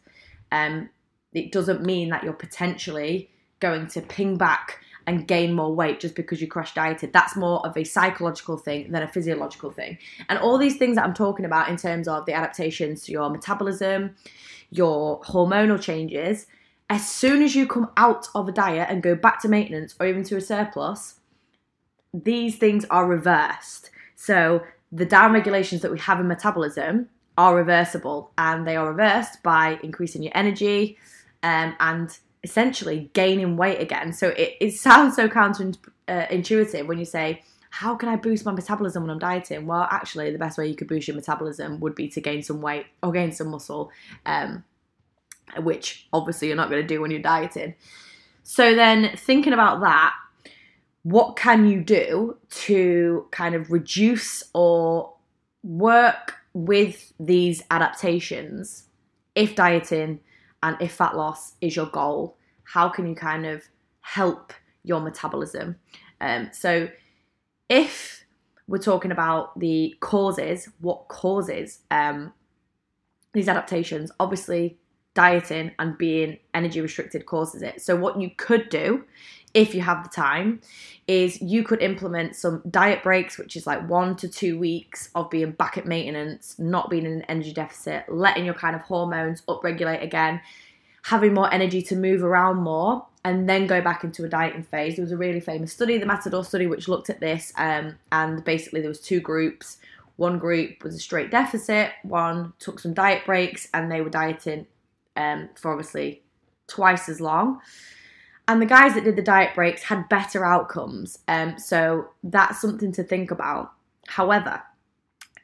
Um, 0.51 0.89
it 1.33 1.51
doesn't 1.51 1.83
mean 1.83 2.09
that 2.09 2.23
you're 2.23 2.33
potentially 2.33 3.29
going 3.59 3.87
to 3.87 4.01
ping 4.01 4.37
back 4.37 4.79
and 5.09 5.27
gain 5.27 5.53
more 5.53 5.73
weight 5.73 5.99
just 5.99 6.13
because 6.13 6.39
you 6.39 6.47
crash 6.47 6.75
dieted. 6.75 7.11
That's 7.11 7.35
more 7.35 7.65
of 7.65 7.75
a 7.75 7.83
psychological 7.83 8.57
thing 8.57 8.91
than 8.91 9.01
a 9.01 9.07
physiological 9.07 9.71
thing. 9.71 9.97
And 10.29 10.37
all 10.37 10.59
these 10.59 10.77
things 10.77 10.97
that 10.97 11.03
I'm 11.03 11.15
talking 11.15 11.45
about 11.45 11.67
in 11.67 11.77
terms 11.77 12.07
of 12.07 12.27
the 12.27 12.33
adaptations 12.33 13.03
to 13.05 13.11
your 13.11 13.27
metabolism, 13.31 14.15
your 14.69 15.19
hormonal 15.21 15.81
changes, 15.81 16.45
as 16.91 17.09
soon 17.09 17.41
as 17.41 17.55
you 17.55 17.65
come 17.65 17.89
out 17.97 18.27
of 18.35 18.47
a 18.47 18.51
diet 18.51 18.87
and 18.91 19.01
go 19.01 19.15
back 19.15 19.41
to 19.41 19.49
maintenance 19.49 19.95
or 19.99 20.05
even 20.05 20.23
to 20.25 20.37
a 20.37 20.41
surplus, 20.41 21.15
these 22.13 22.57
things 22.57 22.85
are 22.91 23.07
reversed. 23.07 23.89
So 24.15 24.63
the 24.91 25.05
down 25.05 25.33
regulations 25.33 25.81
that 25.81 25.91
we 25.91 25.97
have 25.97 26.19
in 26.19 26.27
metabolism 26.27 27.09
are 27.35 27.55
reversible 27.55 28.31
and 28.37 28.67
they 28.67 28.75
are 28.75 28.87
reversed 28.87 29.41
by 29.41 29.79
increasing 29.81 30.21
your 30.21 30.33
energy 30.35 30.99
um, 31.41 31.75
and 31.79 32.19
essentially 32.43 33.09
gaining 33.13 33.57
weight 33.57 33.81
again. 33.81 34.13
So 34.13 34.29
it, 34.29 34.55
it 34.59 34.73
sounds 34.73 35.15
so 35.15 35.27
counterintuitive 35.27 36.81
uh, 36.81 36.85
when 36.85 36.99
you 36.99 37.05
say, 37.05 37.43
how 37.71 37.95
can 37.95 38.09
I 38.09 38.15
boost 38.15 38.45
my 38.45 38.51
metabolism 38.51 39.03
when 39.03 39.11
I'm 39.11 39.19
dieting? 39.19 39.67
Well, 39.67 39.87
actually, 39.91 40.31
the 40.31 40.39
best 40.39 40.57
way 40.57 40.67
you 40.67 40.75
could 40.75 40.87
boost 40.87 41.07
your 41.07 41.15
metabolism 41.15 41.79
would 41.81 41.95
be 41.95 42.07
to 42.09 42.21
gain 42.21 42.41
some 42.41 42.61
weight 42.61 42.87
or 43.03 43.11
gain 43.11 43.31
some 43.31 43.49
muscle, 43.49 43.91
um, 44.25 44.63
which 45.59 46.07
obviously 46.11 46.47
you're 46.47 46.57
not 46.57 46.69
going 46.69 46.81
to 46.81 46.87
do 46.87 47.01
when 47.01 47.11
you're 47.11 47.21
dieting. 47.21 47.75
So 48.43 48.73
then, 48.73 49.15
thinking 49.15 49.53
about 49.53 49.81
that, 49.81 50.13
what 51.03 51.35
can 51.35 51.67
you 51.67 51.81
do 51.81 52.37
to 52.49 53.27
kind 53.31 53.53
of 53.53 53.71
reduce 53.71 54.43
or 54.53 55.13
work 55.63 56.35
with 56.53 57.13
these 57.19 57.61
adaptations 57.69 58.85
if 59.35 59.55
dieting 59.55 60.19
and 60.63 60.77
if 60.79 60.93
fat 60.93 61.15
loss 61.15 61.53
is 61.61 61.75
your 61.75 61.87
goal 61.87 62.37
how 62.63 62.87
can 62.87 63.07
you 63.07 63.15
kind 63.15 63.45
of 63.47 63.63
help 64.01 64.53
your 64.83 65.01
metabolism? 65.01 65.75
Um, 66.21 66.49
so 66.51 66.89
if 67.67 68.23
we're 68.67 68.77
talking 68.77 69.11
about 69.11 69.59
the 69.59 69.95
causes 69.99 70.69
what 70.79 71.07
causes 71.07 71.79
um, 71.89 72.33
these 73.33 73.47
adaptations 73.47 74.11
obviously 74.19 74.78
dieting 75.19 75.71
and 75.79 75.97
being 75.97 76.37
energy 76.53 76.79
restricted 76.81 77.25
causes 77.25 77.61
it 77.61 77.81
so 77.81 77.95
what 77.95 78.19
you 78.21 78.29
could 78.37 78.69
do 78.69 79.03
if 79.53 79.73
you 79.73 79.81
have 79.81 80.03
the 80.03 80.09
time, 80.09 80.61
is 81.07 81.41
you 81.41 81.63
could 81.63 81.81
implement 81.81 82.35
some 82.35 82.61
diet 82.69 83.01
breaks, 83.01 83.37
which 83.37 83.55
is 83.55 83.65
like 83.65 83.87
one 83.89 84.15
to 84.17 84.27
two 84.27 84.59
weeks 84.59 85.09
of 85.15 85.29
being 85.29 85.51
back 85.51 85.77
at 85.77 85.85
maintenance, 85.85 86.57
not 86.59 86.89
being 86.89 87.05
in 87.05 87.13
an 87.13 87.21
energy 87.23 87.51
deficit, 87.51 88.05
letting 88.09 88.45
your 88.45 88.53
kind 88.53 88.75
of 88.75 88.81
hormones 88.81 89.41
upregulate 89.47 90.03
again, 90.03 90.39
having 91.03 91.33
more 91.33 91.51
energy 91.51 91.81
to 91.81 91.95
move 91.95 92.23
around 92.23 92.57
more, 92.57 93.05
and 93.25 93.49
then 93.49 93.65
go 93.65 93.81
back 93.81 94.03
into 94.03 94.23
a 94.23 94.29
dieting 94.29 94.63
phase. 94.63 94.95
There 94.95 95.03
was 95.03 95.11
a 95.11 95.17
really 95.17 95.39
famous 95.39 95.73
study, 95.73 95.97
the 95.97 96.05
Matador 96.05 96.43
study, 96.43 96.67
which 96.67 96.87
looked 96.87 97.09
at 97.09 97.19
this, 97.19 97.51
um, 97.57 97.97
and 98.11 98.43
basically 98.43 98.81
there 98.81 98.89
was 98.89 99.01
two 99.01 99.19
groups. 99.19 99.77
One 100.17 100.37
group 100.37 100.83
was 100.83 100.95
a 100.95 100.99
straight 100.99 101.31
deficit, 101.31 101.91
one 102.03 102.53
took 102.59 102.79
some 102.79 102.93
diet 102.93 103.25
breaks, 103.25 103.67
and 103.73 103.91
they 103.91 104.01
were 104.01 104.09
dieting 104.09 104.67
um, 105.15 105.49
for 105.55 105.71
obviously 105.71 106.23
twice 106.67 107.09
as 107.09 107.19
long 107.19 107.59
and 108.49 108.59
the 108.59 108.65
guys 108.65 108.95
that 108.95 109.03
did 109.03 109.15
the 109.15 109.21
diet 109.21 109.53
breaks 109.53 109.83
had 109.83 110.09
better 110.09 110.43
outcomes. 110.43 111.19
Um, 111.27 111.59
so 111.59 112.09
that's 112.23 112.59
something 112.59 112.91
to 112.93 113.03
think 113.03 113.29
about. 113.29 113.73
However, 114.07 114.63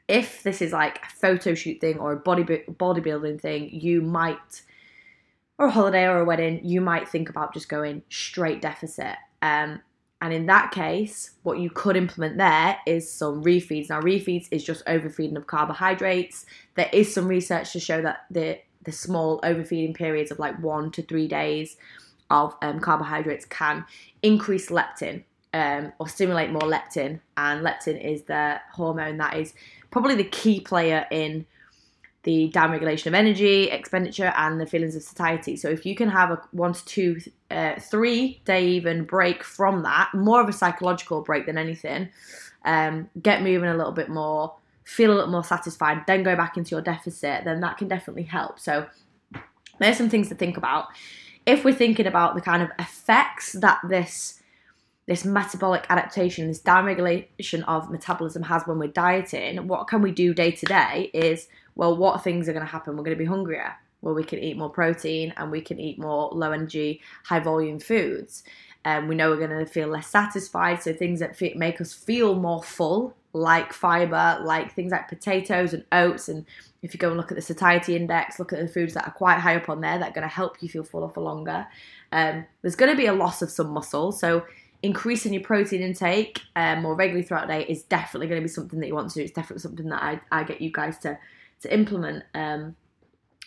if 0.08 0.42
this 0.42 0.60
is 0.60 0.72
like 0.72 0.98
a 0.98 1.10
photo 1.10 1.54
shoot 1.54 1.80
thing 1.80 2.00
or 2.00 2.10
a 2.10 2.16
body 2.16 2.42
bodybuilding 2.42 3.40
thing, 3.40 3.70
you 3.72 4.02
might, 4.02 4.62
or 5.56 5.66
a 5.66 5.70
holiday 5.70 6.04
or 6.04 6.18
a 6.18 6.24
wedding, 6.24 6.64
you 6.64 6.80
might 6.80 7.08
think 7.08 7.30
about 7.30 7.54
just 7.54 7.68
going 7.68 8.02
straight 8.08 8.60
deficit. 8.60 9.14
Um, 9.40 9.82
and 10.20 10.34
in 10.34 10.46
that 10.46 10.72
case, 10.72 11.30
what 11.44 11.60
you 11.60 11.70
could 11.70 11.96
implement 11.96 12.38
there 12.38 12.76
is 12.86 13.08
some 13.08 13.44
refeeds. 13.44 13.88
Now, 13.88 14.00
refeeds 14.00 14.48
is 14.50 14.64
just 14.64 14.82
overfeeding 14.88 15.36
of 15.36 15.46
carbohydrates. 15.46 16.44
There 16.74 16.90
is 16.92 17.14
some 17.14 17.28
research 17.28 17.72
to 17.74 17.78
show 17.78 18.02
that 18.02 18.24
the 18.32 18.58
the 18.86 18.92
small 18.92 19.40
overfeeding 19.42 19.92
periods 19.92 20.30
of 20.30 20.38
like 20.38 20.58
one 20.62 20.90
to 20.92 21.02
three 21.02 21.28
days 21.28 21.76
of 22.30 22.54
um, 22.62 22.80
carbohydrates 22.80 23.44
can 23.44 23.84
increase 24.22 24.70
leptin 24.70 25.22
um, 25.52 25.92
or 25.98 26.08
stimulate 26.08 26.50
more 26.50 26.62
leptin. 26.62 27.20
And 27.36 27.64
leptin 27.64 28.02
is 28.02 28.22
the 28.22 28.60
hormone 28.72 29.18
that 29.18 29.36
is 29.36 29.52
probably 29.90 30.14
the 30.14 30.24
key 30.24 30.60
player 30.60 31.06
in 31.10 31.46
the 32.22 32.50
downregulation 32.52 33.06
of 33.06 33.14
energy 33.14 33.64
expenditure 33.64 34.32
and 34.36 34.60
the 34.60 34.66
feelings 34.66 34.96
of 34.96 35.02
satiety. 35.02 35.56
So 35.56 35.68
if 35.68 35.86
you 35.86 35.94
can 35.94 36.08
have 36.08 36.30
a 36.30 36.42
one 36.50 36.72
to 36.72 36.84
two, 36.84 37.20
uh, 37.50 37.78
three 37.78 38.40
day 38.44 38.66
even 38.70 39.04
break 39.04 39.44
from 39.44 39.84
that, 39.84 40.10
more 40.12 40.40
of 40.40 40.48
a 40.48 40.52
psychological 40.52 41.22
break 41.22 41.46
than 41.46 41.56
anything, 41.56 42.08
um, 42.64 43.08
get 43.22 43.42
moving 43.42 43.68
a 43.68 43.76
little 43.76 43.92
bit 43.92 44.08
more, 44.08 44.54
feel 44.86 45.12
a 45.12 45.14
little 45.14 45.30
more 45.30 45.44
satisfied, 45.44 46.04
then 46.06 46.22
go 46.22 46.36
back 46.36 46.56
into 46.56 46.70
your 46.70 46.80
deficit, 46.80 47.44
then 47.44 47.60
that 47.60 47.76
can 47.76 47.88
definitely 47.88 48.22
help. 48.22 48.58
So 48.58 48.86
there's 49.78 49.98
some 49.98 50.08
things 50.08 50.28
to 50.28 50.34
think 50.34 50.56
about 50.56 50.86
if 51.44 51.64
we're 51.64 51.74
thinking 51.74 52.06
about 52.06 52.34
the 52.34 52.40
kind 52.40 52.62
of 52.62 52.70
effects 52.78 53.52
that 53.52 53.80
this 53.88 54.40
this 55.06 55.24
metabolic 55.24 55.86
adaptation, 55.88 56.48
this 56.48 56.60
downregulation 56.60 57.62
of 57.68 57.90
metabolism 57.92 58.42
has 58.42 58.64
when 58.66 58.76
we're 58.76 58.88
dieting, 58.88 59.68
what 59.68 59.86
can 59.86 60.02
we 60.02 60.10
do 60.10 60.34
day 60.34 60.50
to 60.50 60.66
day 60.66 61.10
is, 61.14 61.46
well, 61.76 61.96
what 61.96 62.24
things 62.24 62.48
are 62.48 62.52
going 62.52 62.64
to 62.64 62.70
happen? 62.70 62.96
We're 62.96 63.04
going 63.04 63.16
to 63.16 63.22
be 63.22 63.24
hungrier. 63.24 63.76
Well, 64.00 64.14
we 64.14 64.24
can 64.24 64.40
eat 64.40 64.58
more 64.58 64.68
protein 64.68 65.32
and 65.36 65.52
we 65.52 65.60
can 65.60 65.78
eat 65.78 66.00
more 66.00 66.28
low 66.32 66.50
energy, 66.50 67.02
high 67.24 67.38
volume 67.38 67.78
foods. 67.78 68.42
And 68.84 69.04
um, 69.04 69.08
we 69.08 69.14
know 69.14 69.30
we're 69.30 69.46
going 69.46 69.64
to 69.64 69.70
feel 69.70 69.86
less 69.86 70.08
satisfied. 70.08 70.82
So 70.82 70.92
things 70.92 71.20
that 71.20 71.40
make 71.54 71.80
us 71.80 71.92
feel 71.92 72.34
more 72.34 72.64
full, 72.64 73.14
like 73.36 73.72
fiber, 73.72 74.40
like 74.42 74.74
things 74.74 74.92
like 74.92 75.08
potatoes 75.08 75.74
and 75.74 75.84
oats 75.92 76.28
and 76.28 76.46
if 76.82 76.94
you 76.94 76.98
go 76.98 77.08
and 77.08 77.16
look 77.16 77.30
at 77.30 77.36
the 77.36 77.42
satiety 77.42 77.96
index, 77.96 78.38
look 78.38 78.52
at 78.52 78.60
the 78.60 78.68
foods 78.68 78.94
that 78.94 79.06
are 79.06 79.12
quite 79.12 79.40
high 79.40 79.56
up 79.56 79.68
on 79.68 79.80
there 79.80 79.98
that 79.98 80.10
are 80.10 80.12
going 80.12 80.26
to 80.26 80.34
help 80.34 80.62
you 80.62 80.68
feel 80.68 80.84
fuller 80.84 81.08
for 81.08 81.20
longer. 81.20 81.66
Um, 82.12 82.46
there's 82.62 82.76
going 82.76 82.90
to 82.90 82.96
be 82.96 83.06
a 83.06 83.12
loss 83.12 83.42
of 83.42 83.50
some 83.50 83.70
muscle, 83.70 84.12
so 84.12 84.44
increasing 84.82 85.32
your 85.32 85.42
protein 85.42 85.82
intake 85.82 86.40
um, 86.54 86.82
more 86.82 86.94
regularly 86.94 87.26
throughout 87.26 87.48
the 87.48 87.54
day 87.54 87.66
is 87.68 87.82
definitely 87.82 88.28
going 88.28 88.40
to 88.40 88.44
be 88.44 88.52
something 88.52 88.78
that 88.78 88.86
you 88.86 88.94
want 88.94 89.10
to 89.10 89.14
do. 89.14 89.22
It's 89.22 89.32
definitely 89.32 89.62
something 89.62 89.88
that 89.88 90.02
I, 90.02 90.20
I 90.30 90.44
get 90.44 90.60
you 90.60 90.70
guys 90.70 90.98
to 90.98 91.18
to 91.62 91.74
implement. 91.74 92.24
Um, 92.34 92.76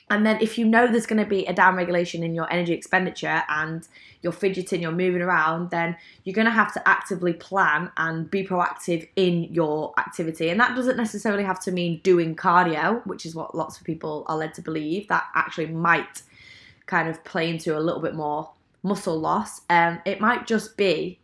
and 0.10 0.26
then 0.26 0.42
if 0.42 0.58
you 0.58 0.66
know 0.66 0.88
there's 0.88 1.06
going 1.06 1.24
to 1.24 1.30
be 1.30 1.46
a 1.46 1.54
down 1.54 1.76
regulation 1.76 2.24
in 2.24 2.34
your 2.34 2.52
energy 2.52 2.74
expenditure 2.74 3.44
and 3.48 3.88
you're 4.22 4.34
fidgeting, 4.34 4.82
you're 4.82 4.92
moving 4.92 5.22
around, 5.22 5.70
then 5.70 5.96
you're 6.24 6.34
going 6.34 6.46
to 6.46 6.52
have 6.52 6.74
to 6.74 6.88
actively 6.88 7.32
plan 7.32 7.92
and 7.98 8.30
be 8.30 8.44
proactive 8.44 9.08
in 9.16 9.44
your 9.46 9.94
activity. 10.00 10.50
And 10.50 10.60
that 10.60 10.76
doesn't 10.76 10.98
necessarily 10.98 11.44
have 11.44 11.60
to 11.62 11.72
mean 11.72 12.02
doing 12.04 12.36
cardio, 12.36 13.06
which 13.06 13.26
is 13.26 13.36
what 13.36 13.56
lots 13.56 13.78
of 13.78 13.84
people 13.84 14.26
are 14.28 14.38
led 14.38 14.54
to 14.56 14.62
believe. 14.62 15.08
That 15.10 15.26
actually 15.36 15.68
might 15.68 16.24
kind 16.88 17.08
of 17.08 17.24
play 17.24 17.50
into 17.50 17.78
a 17.78 17.80
little 17.80 18.02
bit 18.02 18.16
more 18.16 18.52
muscle 18.82 19.20
loss. 19.20 19.62
Um, 19.70 20.02
it 20.06 20.20
might 20.20 20.48
just 20.48 20.76
be 20.76 21.20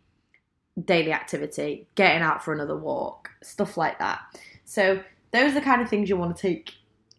daily 0.84 1.12
activity, 1.12 1.86
getting 1.96 2.22
out 2.22 2.44
for 2.44 2.52
another 2.52 2.76
walk, 2.76 3.30
stuff 3.42 3.76
like 3.76 3.98
that. 3.98 4.20
So 4.64 5.02
those 5.32 5.52
are 5.52 5.54
the 5.54 5.60
kind 5.60 5.82
of 5.82 5.88
things 5.88 6.08
you 6.08 6.16
want 6.16 6.36
to 6.36 6.40
take 6.40 6.74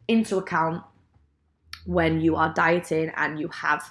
into 0.08 0.38
account 0.38 0.84
when 1.88 2.22
you 2.22 2.36
are 2.36 2.54
dieting 2.54 3.12
and 3.16 3.40
you 3.40 3.48
have 3.48 3.90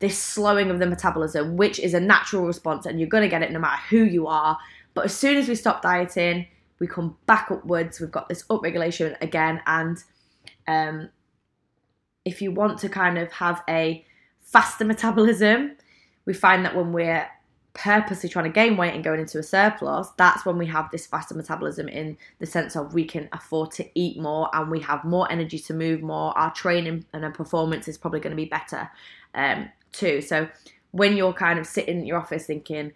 this 0.00 0.18
slowing 0.18 0.70
of 0.70 0.78
the 0.78 0.86
metabolism, 0.86 1.56
which 1.56 1.78
is 1.78 1.94
a 1.94 2.00
natural 2.00 2.44
response, 2.44 2.86
and 2.86 2.98
you're 2.98 3.08
going 3.08 3.22
to 3.22 3.28
get 3.28 3.42
it 3.42 3.52
no 3.52 3.60
matter 3.60 3.80
who 3.90 4.02
you 4.04 4.26
are. 4.26 4.58
But 4.94 5.04
as 5.04 5.14
soon 5.14 5.36
as 5.36 5.48
we 5.48 5.54
stop 5.54 5.82
dieting, 5.82 6.46
we 6.78 6.86
come 6.86 7.16
back 7.26 7.50
upwards. 7.50 8.00
We've 8.00 8.10
got 8.10 8.28
this 8.28 8.42
upregulation 8.44 9.16
again, 9.20 9.60
and 9.66 10.02
um, 10.66 11.10
if 12.24 12.42
you 12.42 12.50
want 12.50 12.78
to 12.80 12.88
kind 12.88 13.18
of 13.18 13.30
have 13.32 13.62
a 13.68 14.04
faster 14.42 14.84
metabolism, 14.84 15.76
we 16.24 16.32
find 16.32 16.64
that 16.64 16.74
when 16.74 16.92
we're 16.92 17.28
purposely 17.74 18.28
trying 18.28 18.44
to 18.44 18.50
gain 18.50 18.76
weight 18.76 18.94
and 18.94 19.02
going 19.02 19.20
into 19.20 19.38
a 19.38 19.42
surplus, 19.42 20.08
that's 20.16 20.46
when 20.46 20.56
we 20.56 20.66
have 20.66 20.90
this 20.90 21.06
faster 21.06 21.34
metabolism 21.34 21.88
in 21.88 22.16
the 22.38 22.46
sense 22.46 22.76
of 22.76 22.94
we 22.94 23.04
can 23.04 23.28
afford 23.32 23.72
to 23.72 23.84
eat 23.94 24.18
more 24.18 24.48
and 24.54 24.70
we 24.70 24.80
have 24.80 25.04
more 25.04 25.30
energy 25.30 25.58
to 25.58 25.74
move 25.74 26.00
more. 26.00 26.36
Our 26.38 26.52
training 26.52 27.04
and 27.12 27.24
our 27.24 27.32
performance 27.32 27.88
is 27.88 27.98
probably 27.98 28.20
going 28.20 28.30
to 28.30 28.36
be 28.36 28.44
better 28.44 28.88
um, 29.34 29.68
too. 29.92 30.20
So 30.20 30.48
when 30.92 31.16
you're 31.16 31.32
kind 31.32 31.58
of 31.58 31.66
sitting 31.66 32.00
in 32.00 32.06
your 32.06 32.18
office 32.18 32.46
thinking, 32.46 32.92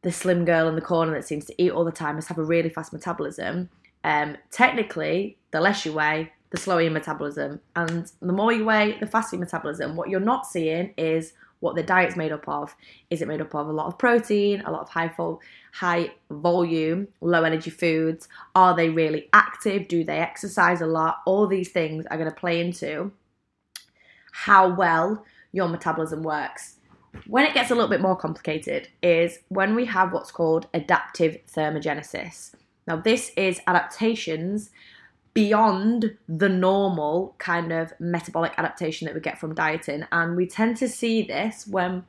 the 0.00 0.10
slim 0.10 0.44
girl 0.44 0.68
in 0.68 0.76
the 0.76 0.80
corner 0.80 1.12
that 1.12 1.26
seems 1.26 1.44
to 1.46 1.62
eat 1.62 1.70
all 1.70 1.84
the 1.84 1.92
time 1.92 2.14
must 2.14 2.28
have 2.28 2.38
a 2.38 2.44
really 2.44 2.70
fast 2.70 2.92
metabolism. 2.92 3.68
Um, 4.02 4.38
technically, 4.50 5.36
the 5.50 5.60
less 5.60 5.84
you 5.84 5.92
weigh, 5.92 6.32
the 6.50 6.56
slower 6.56 6.80
your 6.80 6.92
metabolism, 6.92 7.60
and 7.74 8.10
the 8.22 8.32
more 8.32 8.52
you 8.52 8.64
weigh, 8.64 8.96
the 8.98 9.06
faster 9.06 9.36
your 9.36 9.44
metabolism. 9.44 9.96
What 9.96 10.08
you're 10.08 10.20
not 10.20 10.46
seeing 10.46 10.94
is 10.96 11.32
what 11.60 11.74
the 11.74 11.82
diet's 11.82 12.16
made 12.16 12.32
up 12.32 12.48
of. 12.48 12.74
Is 13.10 13.22
it 13.22 13.28
made 13.28 13.40
up 13.40 13.54
of 13.54 13.68
a 13.68 13.72
lot 13.72 13.86
of 13.86 13.98
protein, 13.98 14.62
a 14.62 14.70
lot 14.70 14.82
of 14.82 14.88
high 14.88 15.08
vol- 15.08 15.40
high 15.72 16.12
volume, 16.30 17.08
low 17.20 17.44
energy 17.44 17.70
foods? 17.70 18.28
Are 18.54 18.74
they 18.74 18.88
really 18.88 19.28
active? 19.32 19.88
Do 19.88 20.04
they 20.04 20.18
exercise 20.18 20.80
a 20.80 20.86
lot? 20.86 21.18
All 21.26 21.46
these 21.46 21.70
things 21.70 22.06
are 22.06 22.16
going 22.16 22.30
to 22.30 22.36
play 22.36 22.60
into 22.60 23.12
how 24.32 24.74
well 24.74 25.24
your 25.52 25.68
metabolism 25.68 26.22
works. 26.22 26.76
When 27.26 27.46
it 27.46 27.54
gets 27.54 27.70
a 27.70 27.74
little 27.74 27.88
bit 27.88 28.02
more 28.02 28.16
complicated 28.16 28.88
is 29.02 29.38
when 29.48 29.74
we 29.74 29.86
have 29.86 30.12
what's 30.12 30.30
called 30.30 30.68
adaptive 30.74 31.38
thermogenesis. 31.46 32.52
Now 32.86 32.96
this 32.96 33.32
is 33.36 33.60
adaptations 33.66 34.70
beyond 35.36 36.16
the 36.28 36.48
normal 36.48 37.34
kind 37.36 37.70
of 37.70 37.92
metabolic 38.00 38.54
adaptation 38.56 39.04
that 39.04 39.14
we 39.14 39.20
get 39.20 39.38
from 39.38 39.54
dieting. 39.54 40.02
And 40.10 40.34
we 40.34 40.46
tend 40.46 40.78
to 40.78 40.88
see 40.88 41.20
this 41.22 41.66
when 41.66 42.04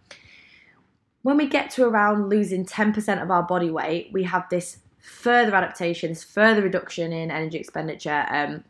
when 1.23 1.35
we 1.35 1.45
get 1.45 1.69
to 1.71 1.83
around 1.83 2.29
losing 2.29 2.65
10% 2.65 3.21
of 3.21 3.29
our 3.29 3.43
body 3.43 3.69
weight 3.69 4.09
we 4.13 4.23
have 4.23 4.45
this 4.49 4.77
further 4.99 5.53
adaptation 5.53 6.09
this 6.09 6.23
further 6.23 6.61
reduction 6.61 7.11
in 7.11 7.29
energy 7.29 7.57
expenditure 7.57 8.25
um, 8.29 8.63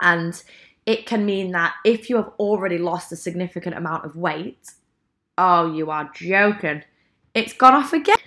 and 0.00 0.44
it 0.86 1.04
can 1.04 1.26
mean 1.26 1.50
that 1.50 1.74
if 1.84 2.08
you 2.08 2.14
have 2.14 2.30
already 2.38 2.78
lost 2.78 3.10
a 3.10 3.16
significant 3.16 3.76
amount 3.76 4.04
of 4.04 4.14
weight 4.14 4.70
oh 5.36 5.72
you 5.72 5.90
are 5.90 6.08
joking. 6.14 6.84
It's 7.34 7.52
gone 7.52 7.74
off 7.74 7.92
again. 7.92 8.18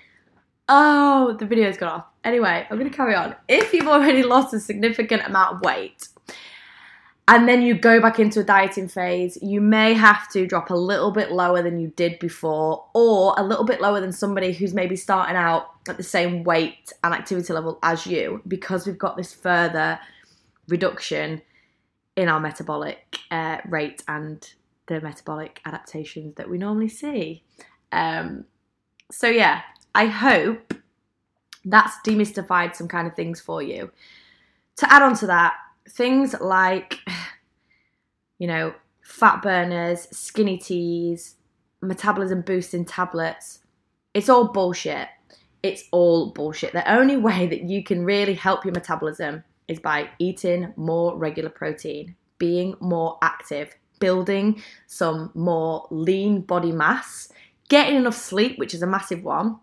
Oh, 0.67 1.37
the 1.39 1.45
video's 1.45 1.77
gone 1.77 1.89
off. 1.89 2.05
Anyway, 2.27 2.67
I'm 2.69 2.77
going 2.77 2.91
to 2.91 2.95
carry 2.95 3.15
on. 3.15 3.37
If 3.47 3.71
you've 3.71 3.87
already 3.87 4.21
lost 4.21 4.53
a 4.53 4.59
significant 4.59 5.25
amount 5.25 5.55
of 5.55 5.61
weight 5.61 6.09
and 7.29 7.47
then 7.47 7.61
you 7.61 7.73
go 7.73 8.01
back 8.01 8.19
into 8.19 8.41
a 8.41 8.43
dieting 8.43 8.89
phase, 8.89 9.37
you 9.41 9.61
may 9.61 9.93
have 9.93 10.29
to 10.31 10.45
drop 10.45 10.69
a 10.69 10.75
little 10.75 11.11
bit 11.11 11.31
lower 11.31 11.61
than 11.61 11.79
you 11.79 11.87
did 11.95 12.19
before 12.19 12.85
or 12.93 13.33
a 13.37 13.43
little 13.43 13.63
bit 13.63 13.79
lower 13.79 14.01
than 14.01 14.11
somebody 14.11 14.51
who's 14.51 14.73
maybe 14.73 14.97
starting 14.97 15.37
out 15.37 15.69
at 15.87 15.95
the 15.95 16.03
same 16.03 16.43
weight 16.43 16.91
and 17.01 17.13
activity 17.13 17.53
level 17.53 17.79
as 17.81 18.05
you 18.05 18.41
because 18.45 18.85
we've 18.85 18.97
got 18.97 19.15
this 19.15 19.33
further 19.33 19.97
reduction 20.67 21.41
in 22.17 22.27
our 22.27 22.41
metabolic 22.41 23.19
uh, 23.31 23.59
rate 23.69 24.03
and 24.09 24.53
the 24.87 24.99
metabolic 24.99 25.61
adaptations 25.63 26.35
that 26.35 26.49
we 26.49 26.57
normally 26.57 26.89
see. 26.89 27.45
Um, 27.93 28.43
so, 29.11 29.29
yeah, 29.29 29.61
I 29.95 30.07
hope 30.07 30.73
that's 31.69 31.97
demystified 32.05 32.75
some 32.75 32.87
kind 32.87 33.07
of 33.07 33.15
things 33.15 33.39
for 33.39 33.61
you. 33.61 33.91
To 34.77 34.93
add 34.93 35.01
on 35.01 35.15
to 35.17 35.27
that, 35.27 35.53
things 35.89 36.35
like, 36.39 36.99
you 38.39 38.47
know, 38.47 38.73
fat 39.03 39.41
burners, 39.41 40.07
skinny 40.11 40.57
teas, 40.57 41.35
metabolism 41.81 42.41
boosting 42.41 42.85
tablets, 42.85 43.59
it's 44.13 44.29
all 44.29 44.51
bullshit. 44.51 45.07
It's 45.63 45.83
all 45.91 46.31
bullshit. 46.31 46.73
The 46.73 46.91
only 46.91 47.17
way 47.27 47.47
that 47.47 47.63
you 47.63 47.83
can 47.83 48.05
really 48.05 48.33
help 48.33 48.65
your 48.65 48.73
metabolism 48.73 49.43
is 49.67 49.79
by 49.79 50.09
eating 50.19 50.73
more 50.77 51.17
regular 51.17 51.49
protein, 51.49 52.15
being 52.37 52.75
more 52.79 53.17
active, 53.21 53.75
building 53.99 54.61
some 54.85 55.31
more 55.33 55.87
lean 55.89 56.41
body 56.41 56.71
mass, 56.71 57.31
getting 57.69 57.97
enough 57.97 58.15
sleep, 58.15 58.57
which 58.57 58.73
is 58.73 58.81
a 58.81 58.87
massive 58.87 59.23
one, 59.23 59.59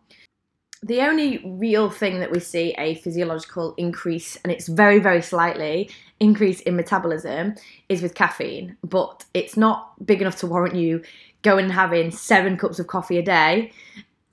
the 0.84 1.00
only 1.00 1.38
real 1.46 1.88
thing 1.88 2.20
that 2.20 2.30
we 2.30 2.40
see 2.40 2.74
a 2.76 2.96
physiological 2.96 3.74
increase, 3.78 4.36
and 4.36 4.52
it's 4.52 4.68
very, 4.68 4.98
very 4.98 5.22
slightly 5.22 5.88
increase 6.20 6.60
in 6.60 6.76
metabolism, 6.76 7.54
is 7.88 8.02
with 8.02 8.14
caffeine. 8.14 8.76
But 8.84 9.24
it's 9.32 9.56
not 9.56 9.94
big 10.04 10.20
enough 10.20 10.36
to 10.36 10.46
warrant 10.46 10.74
you 10.74 11.02
going 11.40 11.64
and 11.64 11.72
having 11.72 12.10
seven 12.10 12.58
cups 12.58 12.78
of 12.78 12.86
coffee 12.86 13.16
a 13.16 13.22
day 13.22 13.72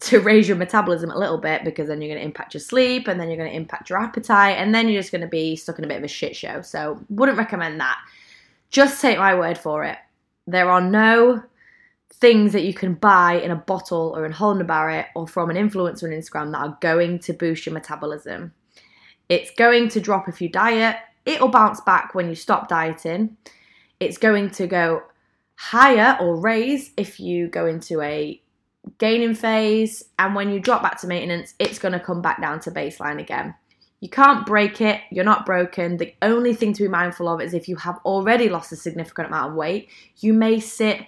to 0.01 0.19
raise 0.19 0.49
your 0.49 0.57
metabolism 0.57 1.09
a 1.09 1.17
little 1.17 1.37
bit 1.37 1.63
because 1.63 1.87
then 1.87 2.01
you're 2.01 2.09
going 2.09 2.19
to 2.19 2.25
impact 2.25 2.53
your 2.53 2.61
sleep 2.61 3.07
and 3.07 3.17
then 3.17 3.29
you're 3.29 3.37
going 3.37 3.49
to 3.49 3.55
impact 3.55 3.89
your 3.89 3.99
appetite 3.99 4.57
and 4.57 4.75
then 4.75 4.89
you're 4.89 4.99
just 4.99 5.11
going 5.11 5.21
to 5.21 5.27
be 5.27 5.55
stuck 5.55 5.77
in 5.77 5.85
a 5.85 5.87
bit 5.87 5.97
of 5.97 6.03
a 6.03 6.07
shit 6.09 6.35
show. 6.35 6.61
So, 6.61 6.99
wouldn't 7.09 7.37
recommend 7.37 7.79
that. 7.79 7.97
Just 8.69 9.01
take 9.01 9.17
my 9.17 9.35
word 9.35 9.57
for 9.57 9.85
it. 9.85 9.97
There 10.47 10.69
are 10.69 10.81
no 10.81 11.43
things 12.13 12.53
that 12.53 12.63
you 12.63 12.73
can 12.73 12.93
buy 12.93 13.33
in 13.33 13.51
a 13.51 13.55
bottle 13.55 14.13
or 14.15 14.25
in 14.25 14.31
Holland 14.31 14.67
Barrett 14.67 15.07
or 15.15 15.27
from 15.27 15.49
an 15.49 15.55
influencer 15.55 16.03
on 16.03 16.09
Instagram 16.09 16.51
that 16.51 16.59
are 16.59 16.77
going 16.81 17.19
to 17.19 17.33
boost 17.33 17.65
your 17.65 17.73
metabolism. 17.73 18.53
It's 19.29 19.51
going 19.51 19.89
to 19.89 20.01
drop 20.01 20.27
if 20.27 20.41
you 20.41 20.49
diet. 20.49 20.97
It'll 21.25 21.47
bounce 21.47 21.81
back 21.81 22.13
when 22.13 22.27
you 22.27 22.35
stop 22.35 22.67
dieting. 22.67 23.37
It's 23.99 24.17
going 24.17 24.49
to 24.51 24.67
go 24.67 25.03
higher 25.55 26.17
or 26.19 26.35
raise 26.35 26.91
if 26.97 27.19
you 27.19 27.47
go 27.47 27.65
into 27.65 28.01
a 28.01 28.41
gaining 28.97 29.35
phase. 29.35 30.03
And 30.19 30.35
when 30.35 30.51
you 30.51 30.59
drop 30.59 30.81
back 30.81 30.99
to 31.01 31.07
maintenance, 31.07 31.53
it's 31.59 31.79
going 31.79 31.93
to 31.93 31.99
come 31.99 32.21
back 32.21 32.41
down 32.41 32.59
to 32.61 32.71
baseline 32.71 33.19
again. 33.19 33.55
You 33.99 34.09
can't 34.09 34.47
break 34.47 34.81
it, 34.81 34.99
you're 35.11 35.23
not 35.23 35.45
broken. 35.45 35.97
The 35.97 36.15
only 36.23 36.55
thing 36.55 36.73
to 36.73 36.83
be 36.83 36.89
mindful 36.89 37.29
of 37.29 37.39
is 37.39 37.53
if 37.53 37.67
you 37.67 37.75
have 37.75 37.99
already 38.03 38.49
lost 38.49 38.71
a 38.71 38.75
significant 38.75 39.27
amount 39.27 39.51
of 39.51 39.55
weight, 39.55 39.89
you 40.17 40.33
may 40.33 40.59
sit 40.59 41.05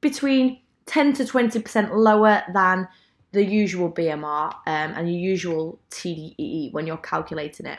between 0.00 0.60
10 0.86 1.14
to 1.14 1.24
20% 1.24 1.90
lower 1.94 2.42
than 2.52 2.88
the 3.32 3.44
usual 3.44 3.90
BMR 3.90 4.52
um, 4.54 4.60
and 4.66 5.08
your 5.08 5.18
usual 5.20 5.80
TDEE 5.90 6.72
when 6.72 6.86
you're 6.86 6.96
calculating 6.96 7.66
it. 7.66 7.78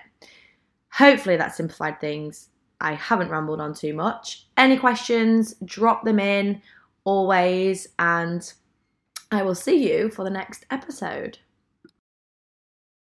Hopefully, 0.91 1.37
that 1.37 1.55
simplified 1.55 1.99
things. 1.99 2.49
I 2.79 2.93
haven't 2.93 3.29
rambled 3.29 3.59
on 3.59 3.73
too 3.73 3.93
much. 3.93 4.47
Any 4.55 4.77
questions, 4.77 5.55
drop 5.65 6.03
them 6.03 6.19
in 6.19 6.61
always, 7.05 7.87
and 7.97 8.53
I 9.31 9.41
will 9.43 9.55
see 9.55 9.91
you 9.91 10.09
for 10.09 10.23
the 10.23 10.29
next 10.29 10.65
episode. 10.69 11.39